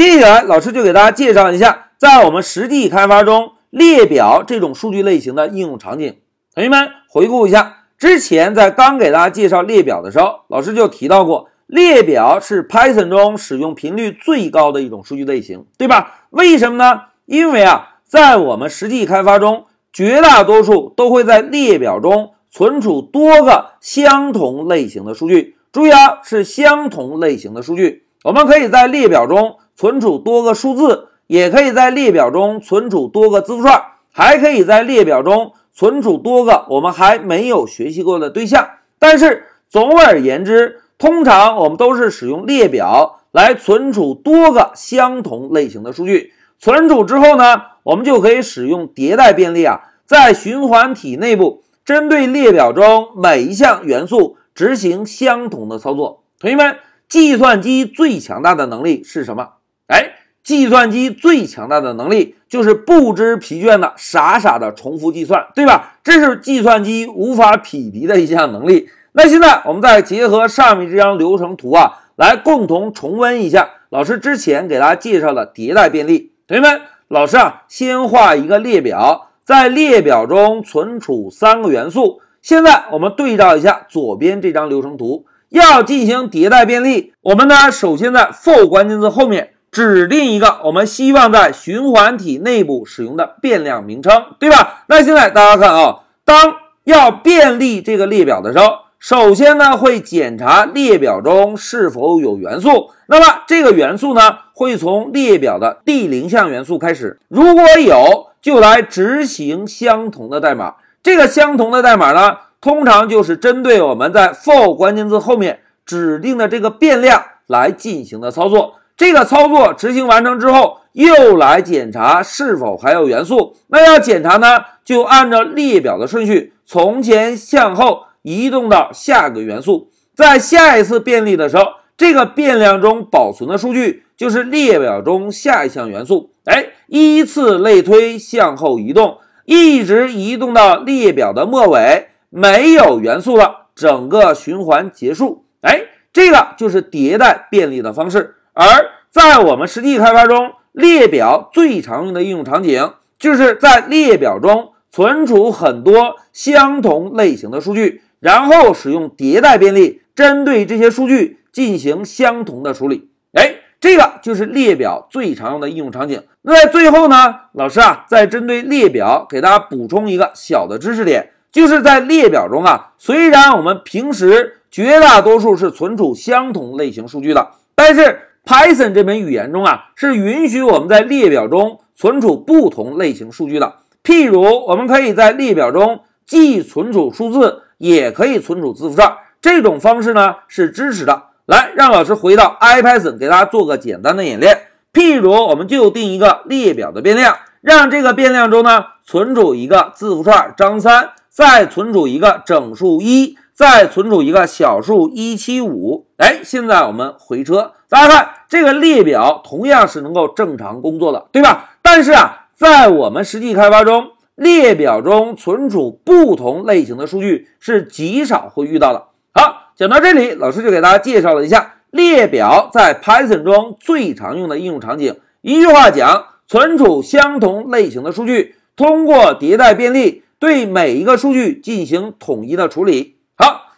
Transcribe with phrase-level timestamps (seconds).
[0.00, 6.16] 接下来，老师就给大家介绍一下，在我们实际开发中，列表这种数据类型的应用场景。
[6.54, 16.24] 同学们回顾一下，之前在刚给大家介绍列表的时候，老师就提到过，列表是 Python 中使用频率最高的一种数据类型，对吧？
[16.30, 17.02] 为什么呢？
[17.26, 25.56] 因为啊，在我们实际开发中，绝大多数都会在列表中存储多个相同类型的数据。
[25.70, 28.04] 注意啊，是相同类型的数据。
[28.24, 29.58] 我们可以在列表中。
[29.80, 33.82] 存储多个数字，也可以在列表中存储多个字符串，
[34.12, 38.68] 还可以在列表中存储多个我们还没有学习过的对象。
[38.98, 46.34] 但是总而言之，通常我们都是使用列表来存储多个相同类型的数据。
[46.58, 56.22] 存储之后呢，我们就可以使用迭代便利啊，在循环体内部针对列表中每一项元素执行相同的操作。
[56.38, 56.76] 同学们，
[57.08, 59.52] 计算机最强大的能力是什么？
[59.90, 60.12] 哎，
[60.44, 65.98] 计算机最强大的能力就是不知疲倦的傻傻的重复计算，对吧？
[66.04, 68.88] 这是计算机无法匹敌的一项能力。
[69.12, 76.32] 那现在我们再结合上面这张流程图啊，来共同重温一下老师之前给大家介绍的迭代便利。
[76.46, 82.20] 同学们，老师啊，先画一个列表，在列表中存储三个元素。
[82.40, 89.50] 现在我们对照一下左边这张流程图，要进行迭代便利，我们呢首先在 for 关键字后面。
[89.70, 94.84] 指定一个我们希望在循环体内部使用的变量名称，对吧？
[94.88, 102.90] 那现在大家看啊，当要便利这个列表的时候，首先呢会检查列表中是否有元素。
[103.06, 110.74] 那么这个元素呢会从列表的第零项元素开始，如果有就来执行相同的代码。
[111.02, 118.74] 这个相同的代码呢，通常就是针对我们在 for 关键字后面指定的这个变量来进行的操作。
[119.00, 123.56] 这个操作执行完成之后，又来检查是否还有元素。
[123.68, 129.88] 那要检查呢，就按照列表的顺序从前向后移动到下个元素。
[130.14, 131.64] 在下一次便利的时候，
[131.96, 136.34] 这个变量中保存的数据就是列表中下一项元素。
[136.44, 139.16] 哎，依次类推向后移动，
[139.46, 145.46] 一直移动到列表的末尾，没有元素了，整个循环结束。
[145.62, 148.34] 哎，这个就是迭代便利的方式。
[148.60, 163.08] 而在我们实际开发中，列表最常用的应用场景就是在列表中存储很多相同类型的数据，然后使用迭代便利针对这些数据进行相同的处理。
[163.32, 166.22] 哎，这个就是列表最常用的应用场景。
[166.42, 183.76] 那在最后呢，老师啊，再针对列表给大家补充一个小的知识点，就是在列表中啊，虽然我们平时绝大多数是存储相同类型数据的，但是 Python 这门语言中啊，是允许我们在列表中存储不同类型数据的。
[184.02, 189.12] 譬如，我们可以在列表中既存储数字，也可以存储字符串。
[189.42, 191.24] 这种方式呢是支持的。
[191.46, 194.58] 来，让老师回到 IPython 给大家做个简单的演练。
[194.92, 203.36] 譬如，我们就定一个列表的变量，让这个变量中呢存储一个字符串张三，再存储一个整数一。
[203.60, 211.68] 再存储一个小数一七五，哎，现在我们回车，大家看这个列表同样是能够正常工作的，对吧？
[211.82, 219.08] 但是啊，在我们实际开发中，列表中存储不同类型的数据是极少会遇到的。
[219.34, 225.14] 好，讲到这里，老师就给大家介绍了一下列表在 Python 中最常用的应用场景。
[225.42, 233.16] 一句话讲，存储相同类型的数据，通过迭代便利对每一个数据进行统一的处理。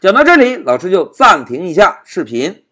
[0.00, 2.62] 讲到这里，老师就暂停一下视频。